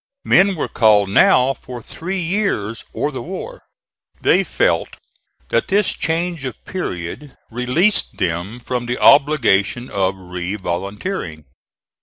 [0.25, 3.61] Men were called now for three years or the war.
[4.19, 4.97] They felt
[5.49, 11.45] that this change of period released them from the obligation of re volunteering.